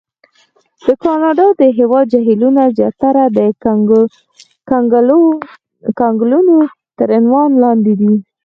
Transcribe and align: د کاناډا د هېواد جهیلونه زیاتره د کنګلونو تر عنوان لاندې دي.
د 0.85 0.87
کاناډا 1.03 1.47
د 1.61 1.63
هېواد 1.77 2.05
جهیلونه 2.13 2.61
زیاتره 2.77 3.25
د 3.37 3.39
کنګلونو 5.99 6.55
تر 6.97 7.09
عنوان 7.19 7.51
لاندې 7.63 7.93
دي. 7.99 8.13